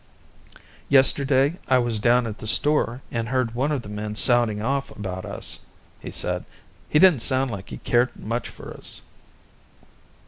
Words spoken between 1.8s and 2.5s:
down at the